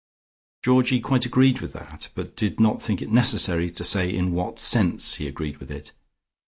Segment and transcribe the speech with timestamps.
[0.63, 4.57] Georgie quite agreed with that, but did not think it necessary to say in what
[4.57, 5.91] sense he agreed with it.